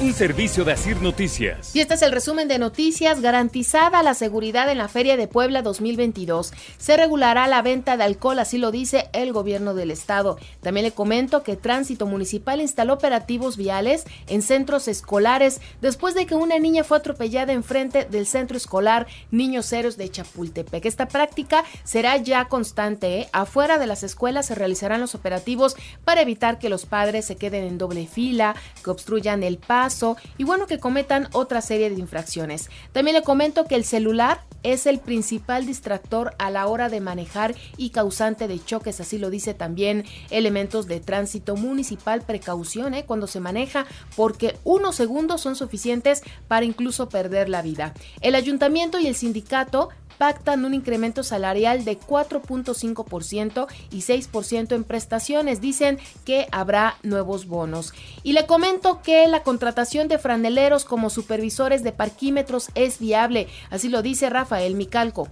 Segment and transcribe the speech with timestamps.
[0.00, 1.74] Un servicio de Asir Noticias.
[1.74, 3.20] Y este es el resumen de noticias.
[3.20, 6.52] Garantizada la seguridad en la Feria de Puebla 2022.
[6.76, 10.38] Se regulará la venta de alcohol, así lo dice el gobierno del estado.
[10.60, 16.36] También le comento que Tránsito Municipal instaló operativos viales en centros escolares después de que
[16.36, 20.84] una niña fue atropellada enfrente del centro escolar Niños Héroes de Chapultepec.
[20.84, 23.22] Esta práctica será ya constante.
[23.22, 23.28] ¿eh?
[23.32, 25.74] Afuera de las escuelas se realizarán los operativos
[26.04, 29.87] para evitar que los padres se queden en doble fila, que obstruyan el paso
[30.36, 32.68] y bueno que cometan otra serie de infracciones.
[32.92, 37.54] También le comento que el celular es el principal distractor a la hora de manejar
[37.76, 43.04] y causante de choques, así lo dice también elementos de tránsito municipal, precaución ¿eh?
[43.06, 47.94] cuando se maneja porque unos segundos son suficientes para incluso perder la vida.
[48.20, 49.88] El ayuntamiento y el sindicato
[50.18, 55.60] pactan un incremento salarial de 4.5% y 6% en prestaciones.
[55.60, 57.94] Dicen que habrá nuevos bonos.
[58.22, 63.48] Y le comento que la contratación de franeleros como supervisores de parquímetros es viable.
[63.70, 65.28] Así lo dice Rafael Micalco.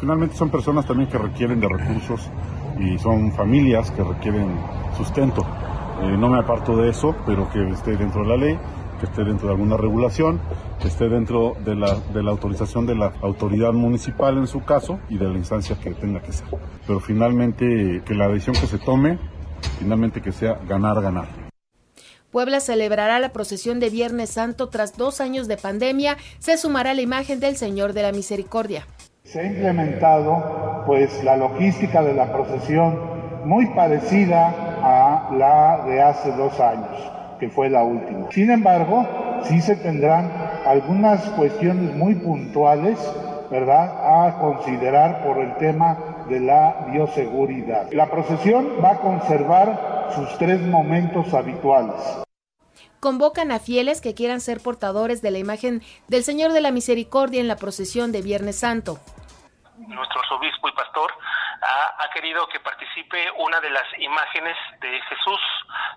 [0.00, 2.20] Finalmente son personas también que requieren de recursos
[2.78, 4.56] y son familias que requieren
[4.96, 5.42] sustento.
[6.02, 8.58] Eh, no me aparto de eso, pero que esté dentro de la ley
[9.02, 10.40] que esté dentro de alguna regulación,
[10.80, 15.00] que esté dentro de la, de la autorización de la autoridad municipal en su caso
[15.08, 16.46] y de la instancia que tenga que ser.
[16.86, 19.18] Pero finalmente que la decisión que se tome,
[19.80, 21.26] finalmente que sea ganar, ganar.
[22.30, 26.16] Puebla celebrará la procesión de Viernes Santo tras dos años de pandemia.
[26.38, 28.86] Se sumará la imagen del Señor de la Misericordia.
[29.24, 33.00] Se ha implementado pues la logística de la procesión
[33.46, 38.30] muy parecida a la de hace dos años que fue la última.
[38.30, 39.04] Sin embargo,
[39.42, 40.30] sí se tendrán
[40.64, 42.96] algunas cuestiones muy puntuales,
[43.50, 45.98] ¿verdad?, a considerar por el tema
[46.28, 47.90] de la bioseguridad.
[47.90, 52.22] La procesión va a conservar sus tres momentos habituales
[53.00, 57.40] convocan a fieles que quieran ser portadores de la imagen del Señor de la Misericordia
[57.40, 59.00] en la procesión de Viernes Santo.
[59.76, 61.10] Nuestro obispo y pastor
[61.62, 65.40] ha, querido que participe una de las imágenes de Jesús,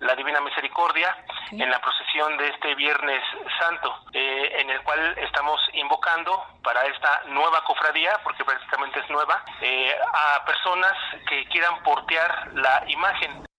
[0.00, 1.16] la Divina Misericordia,
[1.50, 3.22] en la procesión de este Viernes
[3.58, 9.44] Santo, eh, en el cual estamos invocando para esta nueva cofradía, porque prácticamente es nueva,
[9.60, 10.92] eh, a personas
[11.28, 13.49] que quieran portear la imagen.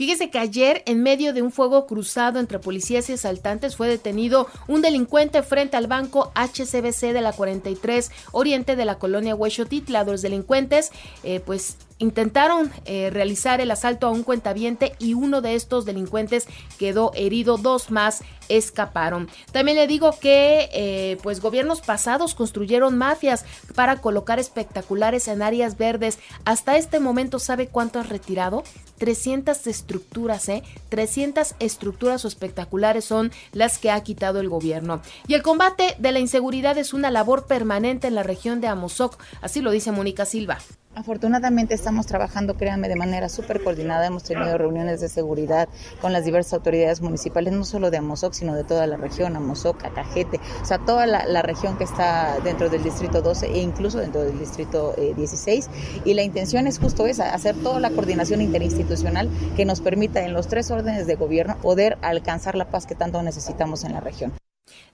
[0.00, 4.46] Fíjese que ayer, en medio de un fuego cruzado entre policías y asaltantes, fue detenido
[4.66, 10.04] un delincuente frente al banco HCBC de la 43 Oriente de la colonia Huechotitla.
[10.04, 10.90] Los delincuentes,
[11.22, 16.48] eh, pues intentaron eh, realizar el asalto a un cuentaviente y uno de estos delincuentes
[16.78, 19.28] quedó herido, dos más escaparon.
[19.52, 23.44] También le digo que eh, pues gobiernos pasados construyeron mafias
[23.76, 26.18] para colocar espectaculares en áreas verdes.
[26.44, 28.64] Hasta este momento, ¿sabe cuánto han retirado?
[28.98, 30.62] 300 estructuras, ¿eh?
[30.88, 35.00] 300 estructuras o espectaculares son las que ha quitado el gobierno.
[35.28, 39.22] Y el combate de la inseguridad es una labor permanente en la región de Amozoc,
[39.42, 40.58] así lo dice Mónica Silva.
[40.96, 44.06] Afortunadamente estamos trabajando, créanme, de manera súper coordinada.
[44.06, 45.68] Hemos tenido reuniones de seguridad
[46.00, 49.84] con las diversas autoridades municipales, no solo de Amozoc, sino de toda la región, Amozoc,
[49.84, 54.22] Acajete, o sea, toda la, región que está dentro del distrito 12 e incluso dentro
[54.22, 55.66] del distrito 16.
[55.66, 60.22] Eh, y la intención es justo esa, hacer toda la coordinación interinstitucional que nos permita
[60.22, 64.00] en los tres órdenes de gobierno poder alcanzar la paz que tanto necesitamos en la
[64.00, 64.32] región.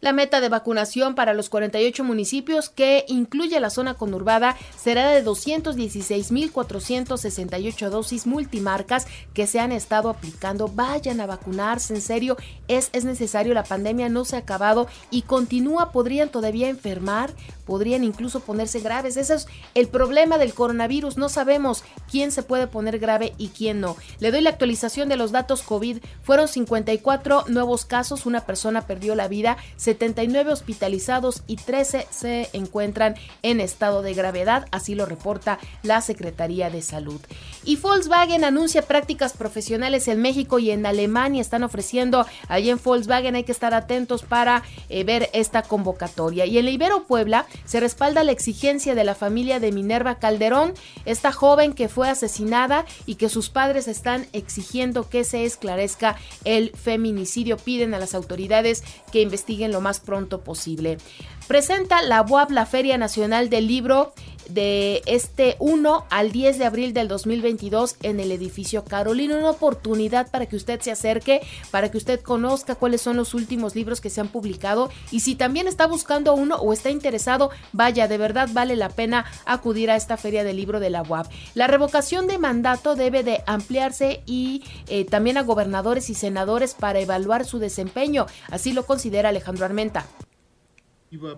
[0.00, 5.24] La meta de vacunación para los 48 municipios, que incluye la zona conurbada, será de
[5.24, 10.68] 216.468 dosis multimarcas que se han estado aplicando.
[10.68, 12.36] Vayan a vacunarse, en serio,
[12.68, 17.32] es, es necesario, la pandemia no se ha acabado y continúa, podrían todavía enfermar,
[17.66, 19.16] podrían incluso ponerse graves.
[19.16, 23.80] Ese es el problema del coronavirus, no sabemos quién se puede poner grave y quién
[23.80, 23.96] no.
[24.20, 29.14] Le doy la actualización de los datos COVID, fueron 54 nuevos casos, una persona perdió
[29.14, 35.58] la vida, 79 hospitalizados y 13 se encuentran en estado de gravedad, así lo reporta
[35.82, 37.20] la Secretaría de Salud.
[37.64, 41.40] Y Volkswagen anuncia prácticas profesionales en México y en Alemania.
[41.40, 46.46] Están ofreciendo allí en Volkswagen, hay que estar atentos para eh, ver esta convocatoria.
[46.46, 50.74] Y en la Ibero Puebla se respalda la exigencia de la familia de Minerva Calderón,
[51.04, 56.72] esta joven que fue asesinada y que sus padres están exigiendo que se esclarezca el
[56.76, 57.56] feminicidio.
[57.56, 60.98] Piden a las autoridades que investiguen lo más pronto posible.
[61.46, 64.12] Presenta la UAP la Feria Nacional del Libro
[64.48, 69.36] de este 1 al 10 de abril del 2022 en el edificio Carolina.
[69.36, 71.40] Una oportunidad para que usted se acerque,
[71.70, 75.34] para que usted conozca cuáles son los últimos libros que se han publicado y si
[75.34, 79.96] también está buscando uno o está interesado, vaya, de verdad vale la pena acudir a
[79.96, 81.30] esta feria del libro de la UAP.
[81.54, 87.00] La revocación de mandato debe de ampliarse y eh, también a gobernadores y senadores para
[87.00, 90.06] evaluar su desempeño, así lo considera Alejandro Armenta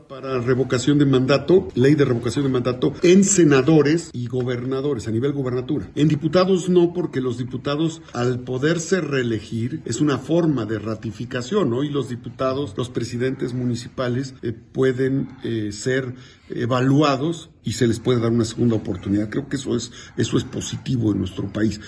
[0.09, 5.33] para revocación de mandato, ley de revocación de mandato en senadores y gobernadores a nivel
[5.33, 5.91] gubernatura.
[5.95, 11.85] En diputados no, porque los diputados al poderse reelegir es una forma de ratificación, ¿no?
[11.85, 16.15] Y los diputados, los presidentes municipales eh, pueden eh, ser
[16.49, 19.29] evaluados y se les puede dar una segunda oportunidad.
[19.29, 21.81] Creo que eso es eso es positivo en nuestro país.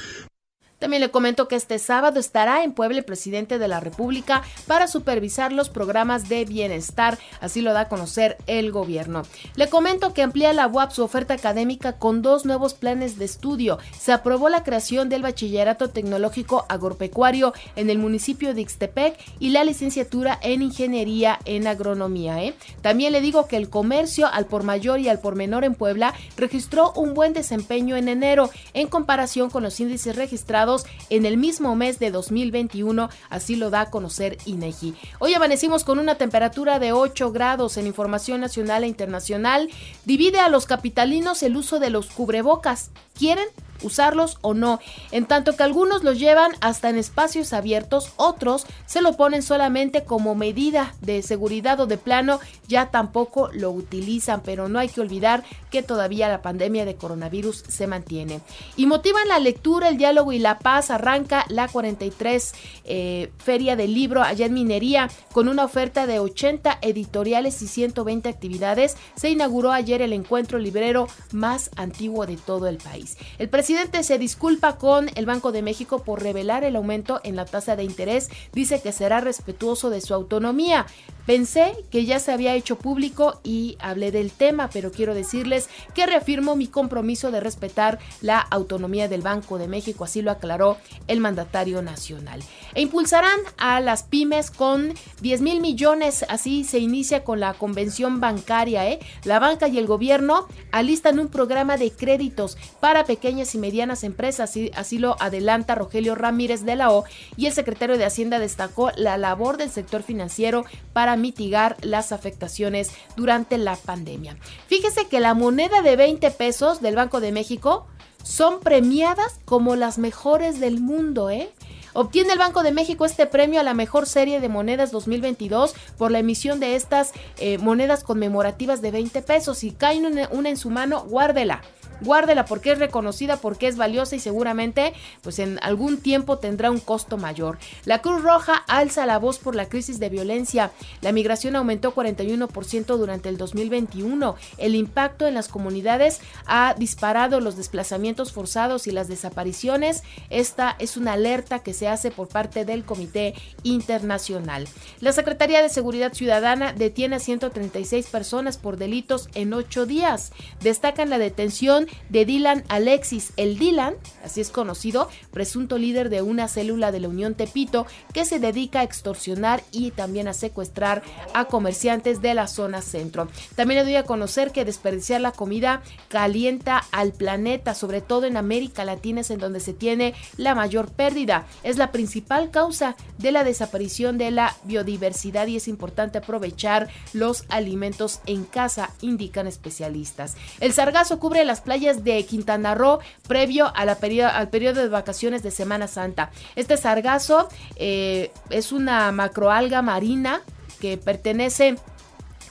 [0.80, 4.88] También le comento que este sábado estará en Puebla el presidente de la República para
[4.88, 9.24] supervisar los programas de bienestar, así lo da a conocer el gobierno.
[9.56, 13.78] Le comento que amplía la UAP su oferta académica con dos nuevos planes de estudio.
[13.98, 19.64] Se aprobó la creación del bachillerato tecnológico agropecuario en el municipio de Ixtepec y la
[19.64, 22.42] licenciatura en ingeniería en agronomía.
[22.42, 22.54] ¿eh?
[22.80, 26.14] También le digo que el comercio al por mayor y al por menor en Puebla
[26.38, 30.69] registró un buen desempeño en enero en comparación con los índices registrados
[31.08, 34.94] en el mismo mes de 2021, así lo da a conocer INEGI.
[35.18, 39.68] Hoy amanecimos con una temperatura de 8 grados en información nacional e internacional.
[40.04, 42.90] Divide a los capitalinos el uso de los cubrebocas.
[43.18, 43.48] ¿Quieren?
[43.82, 44.80] usarlos o no,
[45.10, 50.04] en tanto que algunos los llevan hasta en espacios abiertos, otros se lo ponen solamente
[50.04, 55.00] como medida de seguridad o de plano, ya tampoco lo utilizan, pero no hay que
[55.00, 58.40] olvidar que todavía la pandemia de coronavirus se mantiene.
[58.76, 62.52] Y motivan la lectura, el diálogo y la paz, arranca la 43
[62.84, 68.28] eh, Feria del Libro allá en Minería con una oferta de 80 editoriales y 120
[68.28, 68.96] actividades.
[69.16, 73.16] Se inauguró ayer el encuentro librero más antiguo de todo el país.
[73.38, 77.36] El presidente presidente se disculpa con el Banco de México por revelar el aumento en
[77.36, 78.28] la tasa de interés.
[78.52, 80.86] Dice que será respetuoso de su autonomía.
[81.26, 86.06] Pensé que ya se había hecho público y hablé del tema, pero quiero decirles que
[86.06, 90.76] reafirmo mi compromiso de respetar la autonomía del Banco de México, así lo aclaró
[91.06, 92.42] el mandatario nacional.
[92.74, 98.20] E impulsarán a las pymes con 10 mil millones, así se inicia con la convención
[98.20, 98.88] bancaria.
[98.88, 99.00] ¿eh?
[99.24, 104.50] La banca y el gobierno alistan un programa de créditos para pequeñas y medianas empresas,
[104.50, 107.04] así, así lo adelanta Rogelio Ramírez de la O,
[107.36, 112.90] y el secretario de Hacienda destacó la labor del sector financiero para mitigar las afectaciones
[113.16, 114.36] durante la pandemia.
[114.66, 117.86] Fíjese que la moneda de 20 pesos del Banco de México
[118.22, 121.50] son premiadas como las mejores del mundo, ¿eh?
[121.92, 126.12] Obtiene el Banco de México este premio a la mejor serie de monedas 2022 por
[126.12, 129.58] la emisión de estas eh, monedas conmemorativas de 20 pesos.
[129.58, 131.62] Si cae una en su mano, guárdela
[132.00, 134.92] guárdela porque es reconocida, porque es valiosa y seguramente
[135.22, 137.58] pues en algún tiempo tendrá un costo mayor.
[137.84, 140.70] La Cruz Roja alza la voz por la crisis de violencia.
[141.00, 144.36] La migración aumentó 41% durante el 2021.
[144.58, 150.02] El impacto en las comunidades ha disparado los desplazamientos forzados y las desapariciones.
[150.30, 154.68] Esta es una alerta que se hace por parte del Comité Internacional.
[155.00, 160.32] La Secretaría de Seguridad Ciudadana detiene a 136 personas por delitos en ocho días.
[160.60, 163.32] Destacan la detención de Dylan Alexis.
[163.36, 163.94] El Dylan,
[164.24, 168.80] así es conocido, presunto líder de una célula de la Unión Tepito que se dedica
[168.80, 171.02] a extorsionar y también a secuestrar
[171.34, 173.28] a comerciantes de la zona centro.
[173.54, 178.36] También le doy a conocer que desperdiciar la comida calienta al planeta, sobre todo en
[178.36, 181.46] América Latina es en donde se tiene la mayor pérdida.
[181.62, 187.44] Es la principal causa de la desaparición de la biodiversidad y es importante aprovechar los
[187.48, 190.36] alimentos en casa, indican especialistas.
[190.60, 193.98] El sargazo cubre las playas de Quintana Roo previo a la
[194.32, 196.30] al periodo de vacaciones de Semana Santa.
[196.56, 200.42] Este sargazo eh, es una macroalga marina
[200.80, 201.76] que pertenece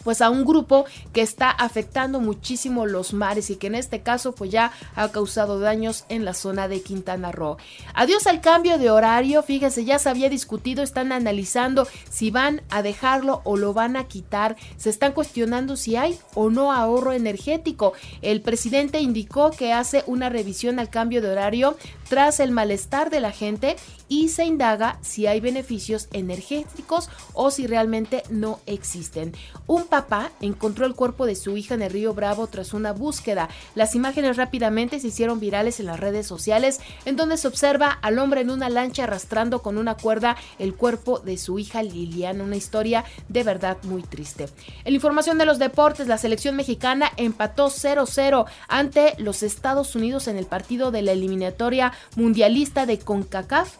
[0.10, 4.32] pues a un grupo que está afectando muchísimo los mares y que en este caso
[4.32, 7.58] pues ya ha causado daños en la zona de Quintana Roo.
[7.94, 12.82] Adiós al cambio de horario, fíjese, ya se había discutido, están analizando si van a
[12.82, 17.94] dejarlo o lo van a quitar, se están cuestionando si hay o no ahorro energético.
[18.24, 21.78] El presidente indicó que hace una revisión al cambio de horario
[22.10, 23.76] tras el malestar de la gente
[24.08, 29.34] y se indaga si hay beneficios energéticos o si realmente no existen.
[29.68, 33.50] Un papá encontró el cuerpo de su hija en el río Bravo tras una búsqueda.
[33.76, 38.18] Las imágenes rápidamente se hicieron virales en las redes sociales en donde se observa al
[38.18, 42.56] hombre en una lancha arrastrando con una cuerda el cuerpo de su hija Liliana, una
[42.56, 44.48] historia de verdad muy triste.
[44.86, 50.38] En información de los deportes, la selección mexicana empató 0-0 ante los Estados Unidos en
[50.38, 53.76] el partido de la eliminatoria mundialista de CONCACAF.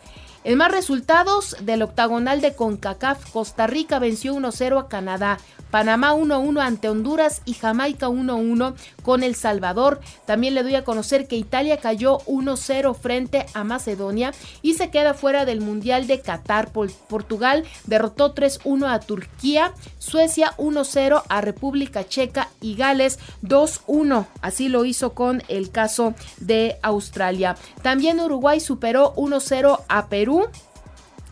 [0.46, 5.38] En más resultados del octagonal de CONCACAF, Costa Rica venció 1-0 a Canadá,
[5.72, 10.00] Panamá 1-1 ante Honduras y Jamaica 1-1 con El Salvador.
[10.26, 15.14] También le doy a conocer que Italia cayó 1-0 frente a Macedonia y se queda
[15.14, 16.72] fuera del Mundial de Qatar.
[16.72, 24.28] Portugal derrotó 3-1 a Turquía, Suecia 1-0 a República Checa y Gales 2-1.
[24.42, 27.56] Así lo hizo con el caso de Australia.
[27.82, 30.48] También Uruguay superó 1-0 a Perú.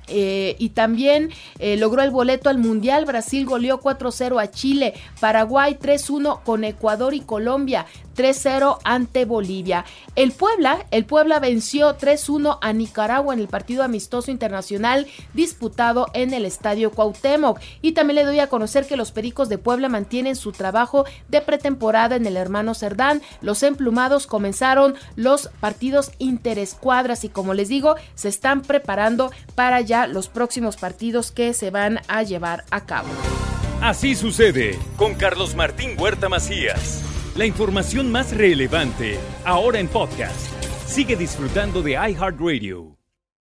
[0.07, 3.05] Eh, y también eh, logró el boleto al Mundial.
[3.05, 7.85] Brasil goleó 4-0 a Chile, Paraguay 3-1 con Ecuador y Colombia.
[8.17, 9.85] 3-0 ante Bolivia.
[10.15, 16.33] El Puebla, el Puebla venció 3-1 a Nicaragua en el partido amistoso internacional disputado en
[16.33, 17.59] el Estadio Cuauhtémoc.
[17.81, 21.41] Y también le doy a conocer que los Pericos de Puebla mantienen su trabajo de
[21.41, 23.21] pretemporada en el hermano Cerdán.
[23.41, 30.27] Los emplumados comenzaron los partidos interescuadras y como les digo, se están preparando para los
[30.27, 33.09] próximos partidos que se van a llevar a cabo.
[33.81, 37.03] Así sucede con Carlos Martín Huerta Macías.
[37.35, 40.51] La información más relevante, ahora en podcast.
[40.85, 42.96] Sigue disfrutando de iHeartRadio.